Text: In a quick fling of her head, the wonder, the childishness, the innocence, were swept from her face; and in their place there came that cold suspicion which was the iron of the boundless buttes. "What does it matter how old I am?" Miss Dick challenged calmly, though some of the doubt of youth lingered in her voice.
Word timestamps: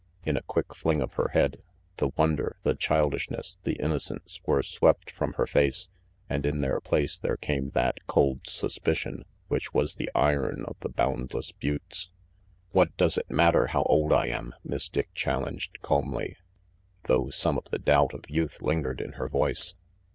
In 0.25 0.35
a 0.35 0.41
quick 0.41 0.73
fling 0.73 0.99
of 0.99 1.13
her 1.13 1.27
head, 1.27 1.61
the 1.97 2.07
wonder, 2.17 2.55
the 2.63 2.73
childishness, 2.73 3.57
the 3.65 3.73
innocence, 3.73 4.41
were 4.47 4.63
swept 4.63 5.11
from 5.11 5.33
her 5.33 5.45
face; 5.45 5.89
and 6.27 6.43
in 6.43 6.61
their 6.61 6.79
place 6.81 7.15
there 7.19 7.37
came 7.37 7.69
that 7.75 8.07
cold 8.07 8.47
suspicion 8.49 9.25
which 9.47 9.75
was 9.75 9.93
the 9.93 10.09
iron 10.15 10.65
of 10.67 10.75
the 10.79 10.89
boundless 10.89 11.51
buttes. 11.51 12.09
"What 12.71 12.97
does 12.97 13.15
it 13.15 13.29
matter 13.29 13.67
how 13.67 13.83
old 13.83 14.11
I 14.11 14.25
am?" 14.29 14.55
Miss 14.63 14.89
Dick 14.89 15.09
challenged 15.13 15.79
calmly, 15.81 16.35
though 17.03 17.29
some 17.29 17.55
of 17.59 17.65
the 17.65 17.77
doubt 17.77 18.15
of 18.15 18.27
youth 18.27 18.59
lingered 18.59 19.01
in 19.01 19.11
her 19.11 19.29
voice. 19.29 19.75